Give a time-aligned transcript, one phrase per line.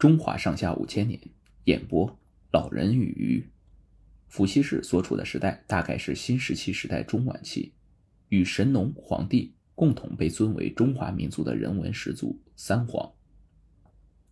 [0.00, 1.20] 中华上下五千年，
[1.64, 2.18] 演播
[2.52, 3.46] 老人与鱼。
[4.28, 7.74] 伏羲氏所处的时代大概是新石器时代中晚期，
[8.30, 13.12] 与神农、黄帝共同被尊为中华民族的人文始祖三皇。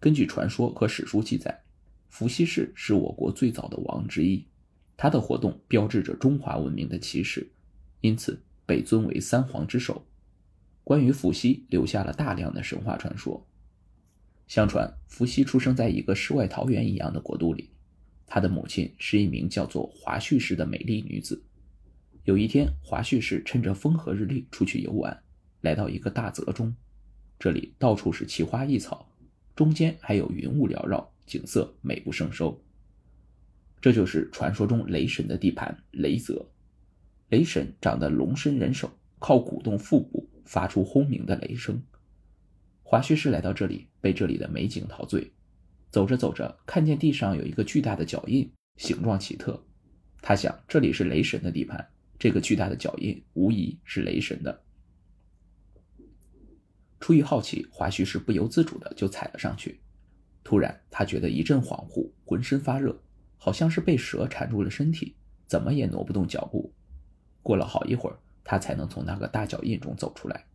[0.00, 1.60] 根据传说和史书记载，
[2.08, 4.46] 伏羲氏是我国最早的王之一，
[4.96, 7.46] 他的活动标志着中华文明的起始，
[8.00, 10.06] 因此被尊为三皇之首。
[10.82, 13.44] 关于伏羲，留下了大量的神话传说。
[14.48, 17.68] 相传，伏羲出生在一个世外桃源一样的国度里，
[18.26, 21.44] 他的母亲是一名叫做华胥氏的美丽女子。
[22.24, 25.22] 有一天，华胥氏趁着风和日丽出去游玩，
[25.60, 26.74] 来到一个大泽中，
[27.38, 29.06] 这里到处是奇花异草，
[29.54, 32.58] 中间还有云雾缭绕，景色美不胜收。
[33.82, 36.50] 这就是传说中雷神的地盘——雷泽。
[37.28, 41.82] 雷神长得龙身人首，靠鼓动腹部发出轰鸣的雷声。
[42.90, 45.30] 华胥氏来到这里，被这里的美景陶醉。
[45.90, 49.62] 走着走着，看见地上有一个巨大的脚印，形状奇特。
[50.22, 51.86] 他想，这里是雷神的地盘，
[52.18, 54.62] 这个巨大的脚印无疑是雷神的。
[56.98, 59.78] 出于好奇，华胥氏不由自主的就踩了上去。
[60.42, 62.98] 突然，他觉得一阵恍惚，浑身发热，
[63.36, 65.14] 好像是被蛇缠住了身体，
[65.46, 66.72] 怎么也挪不动脚步。
[67.42, 70.46] 过了好一会儿，他才能从那个大脚印中走出来。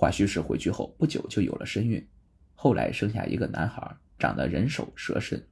[0.00, 2.06] 华胥氏回去后不久就有了身孕，
[2.54, 5.44] 后来生下一个男孩，长得人首蛇身。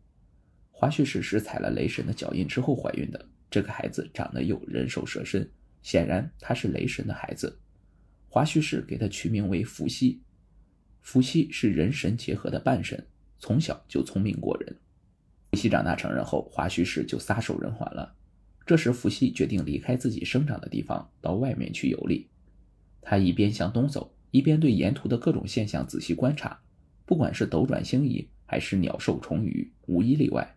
[0.71, 5.51] 华胥氏是踩了雷神的脚印之后怀孕的，这个孩子长得又人首蛇身，
[5.83, 7.59] 显然他是雷神的孩子。
[8.29, 10.23] 华胥氏给他取名为伏羲。
[11.01, 13.05] 伏羲是人神结合的半神，
[13.41, 14.77] 从小就聪明过人。
[15.51, 18.15] 伏羲长大成人后，华胥氏就撒手人寰了。
[18.65, 22.31] 这时，伏羲决定离开自己生长的地方，到外面去游历。
[23.03, 24.13] 他一边向东走。
[24.31, 26.61] 一边对沿途的各种现象仔细观察，
[27.05, 30.57] 不管是斗转星移还是鸟兽虫鱼，无一例外。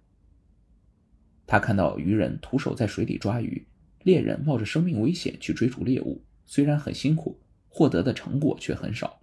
[1.47, 3.65] 他看到渔人徒手在水里抓鱼，
[4.03, 9.19] 猎人冒着生命危险去追逐猎物，虽然很辛苦，获得的成果却很少。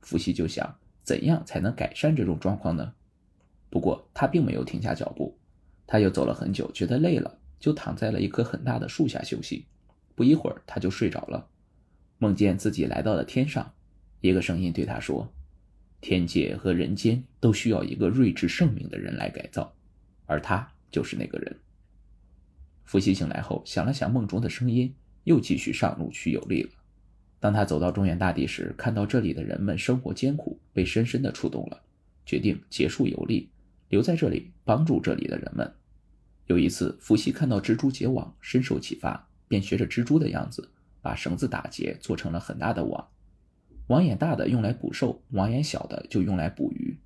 [0.00, 2.94] 伏羲就想，怎样才能改善这种状况呢？
[3.68, 5.36] 不过他并没有停下脚步，
[5.86, 9.66] 他又走了很久，觉得累了，就躺在了一棵很大的树下休息。
[10.14, 11.48] 不一会儿，他就睡着了，
[12.18, 13.74] 梦见自己来到了天上。
[14.20, 15.32] 一个声音对他说
[16.00, 19.74] ：“天界和人间都需要一个睿智圣明的人来改造，
[20.24, 21.56] 而他就是那个人。”
[22.84, 24.94] 伏羲醒来后，想了想梦中的声音，
[25.24, 26.70] 又继续上路去游历了。
[27.38, 31.82] 当他走到中原大地时，看到这里的人们生活艰苦，被深深的触动了，
[32.24, 33.50] 决定结束游历，
[33.88, 35.70] 留在这里帮助这里的人们。
[36.46, 40.68] 有一次，伏羲看到蜘蛛结网，深受启发，便学着蜘蛛的样子，
[41.02, 43.06] 把绳子打结，做成了很大的网。
[43.88, 46.98] 网眼大的用来捕兽，网眼小的就用来捕鱼。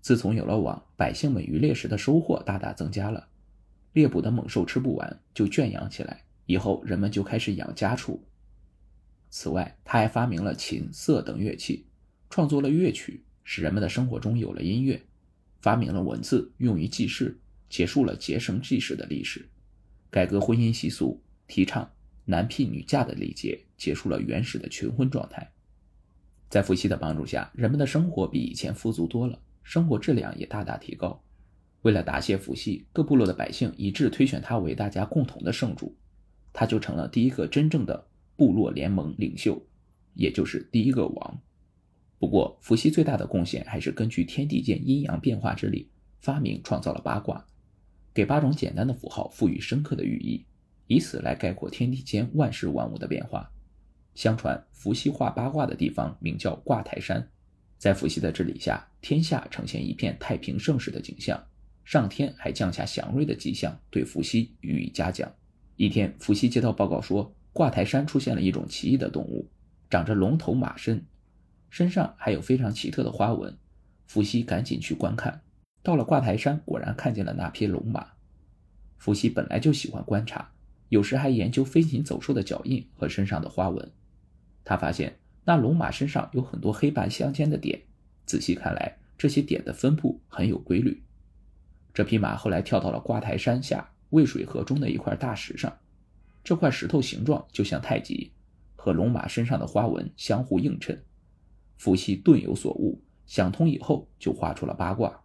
[0.00, 3.28] 自从有了网，百姓们渔猎时的收获大大增加了。
[3.92, 6.22] 猎捕的猛兽吃不完，就圈养起来。
[6.46, 8.20] 以后人们就开始养家畜。
[9.30, 11.86] 此外，他还发明了琴瑟等乐器，
[12.28, 15.00] 创作了乐曲，使人们的生活中有了音乐。
[15.60, 19.48] 发明了文字，用于记事，结束了结绳记事的历史。
[20.10, 21.88] 改革婚姻习俗，提倡
[22.24, 25.51] 男聘女嫁的礼节，结束了原始的群婚状态。
[26.52, 31.18] 在伏羲的帮助下，人们的生活比以前富足多了，生活质量也大大提高。
[31.80, 35.96] 为了答谢伏羲，各部落的百姓一致推选他为大家共同的圣主，
[36.52, 39.66] 他就成了第一个真正的部落联盟领袖，
[40.12, 41.40] 也就是第一个王。
[42.18, 45.88] 不过，伏羲最大的贡献还是根据天地间阴阳变化之理，
[46.20, 47.46] 发明创造了八卦，
[48.12, 50.44] 给八种简单的符号赋予深刻的寓意，
[50.86, 53.50] 以此来概括天地间万事万物的变化。
[54.14, 57.26] 相传，伏羲画八卦的地方名叫卦台山。
[57.78, 61.42] 在伏羲的治理下，天下呈现一片太平盛世的景象。
[61.84, 65.28] 上天还降下祥瑞的迹象，对伏羲予以嘉奖。
[65.76, 69.50] 一天，伏羲接到报告说，卦台山出现了一种奇异的动物，
[69.90, 71.04] 长着龙头马身，
[71.70, 73.58] 身上还有非常奇特的花纹。
[74.06, 75.42] 伏羲赶紧去观看，
[75.82, 78.06] 到了卦台山，果然看见了那匹龙马。
[78.98, 80.52] 伏羲本来就喜欢观察，
[80.90, 83.90] 有时还研究飞禽走兽的脚印和身上的花纹。
[84.64, 87.82] 他发现那龙马身上有很多黑白相间的点，
[88.26, 91.02] 仔细看来，这些点的分布很有规律。
[91.92, 95.78] 这匹马后来跳到了瓜台山下渭水河中的一块大石上，
[96.44, 98.32] 这块石头形状就像太极，
[98.76, 101.02] 和龙马身上的花纹相互映衬。
[101.76, 105.22] 伏羲顿有所悟，想通以后就画出了八卦。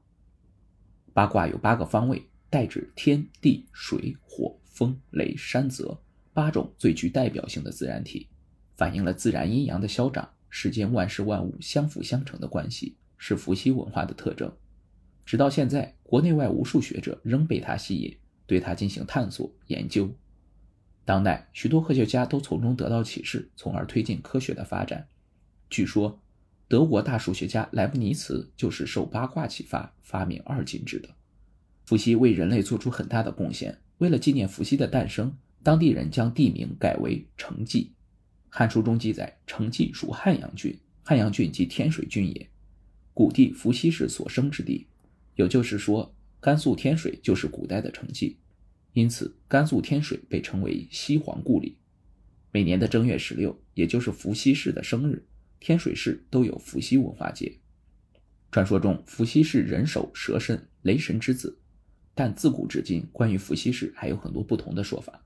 [1.13, 6.01] 八卦有八个方位，代指天地水火风雷山泽
[6.33, 8.27] 八种最具代表性的自然体。
[8.77, 14.49] 反映了自然阴阳的消长，世间万事万物相辅相成的关系，是伏羲文化的特征。
[15.25, 18.15] 直到现在，国内外无数学者仍被它吸引，
[18.45, 20.09] 对它进行探索研究。
[21.03, 25.07] 当代许多科学家都从中得到启示，从而推进科学的发展。
[25.69, 26.21] 据说，
[26.67, 31.09] 德国大数学家莱布尼茨就是受八卦启发发明二进制的。
[31.85, 33.79] 伏羲为人类做出很大的贡献。
[33.97, 37.85] 为了纪念伏羲的诞生，当地人将地名改为成纪。
[38.57, 42.49] 《汉书》中记载，成纪属汉阳郡，汉阳郡即天水郡也，
[43.13, 44.87] 古地伏羲氏所生之地。
[45.35, 48.39] 也就是说，甘肃天水就是古代的成纪，
[48.93, 51.77] 因此甘肃天水被称为西皇故里。
[52.51, 55.27] 每年的正月十六，也就是伏羲氏的生日，
[55.59, 57.59] 天水市都有伏羲文化节。
[58.51, 61.59] 传说中，伏羲是人首蛇身，雷神之子。
[62.15, 65.23] 但自古至今，关于伏羲氏还有很多不同的说法。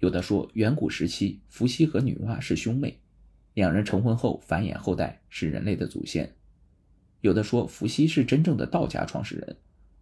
[0.00, 2.98] 有的说，远古时期伏羲和女娲是兄妹，
[3.54, 6.34] 两人成婚后繁衍后代，是人类的祖先。
[7.20, 9.56] 有的说，伏羲是真正的道家创始人，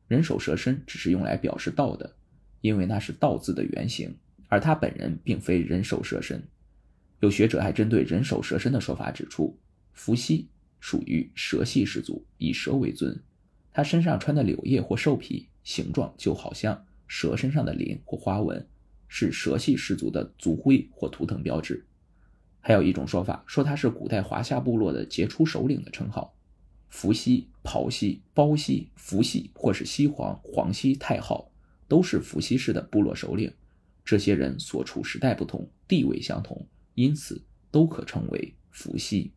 [0.09, 2.17] 人首蛇身只是用来表示道的，
[2.61, 4.17] 因为那是道字的原型，
[4.49, 6.43] 而他本人并非人首蛇身。
[7.21, 9.59] 有学者还针对人首蛇身的说法指出，
[9.93, 10.49] 伏羲
[10.81, 13.19] 属于蛇系氏族，以蛇为尊，
[13.73, 15.49] 他身上穿的柳叶或兽皮。
[15.63, 18.69] 形状就好像蛇身上的鳞或花纹，
[19.17, 21.87] 是蛇系氏族的族徽或图腾标志。
[22.61, 26.35] 还有一种说法说他是古代华夏部落的杰出首领的称号。
[26.89, 31.49] 伏羲、庖羲、包羲、伏羲或是羲皇、黄羲、太昊，
[31.87, 33.53] 都是伏羲氏的部落首领。
[34.05, 37.41] 这些人所处时代不同，地位相同，因此
[37.71, 39.31] 都可称为伏羲。